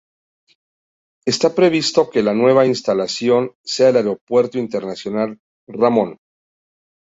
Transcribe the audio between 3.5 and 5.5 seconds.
sea el Aeropuerto Internacional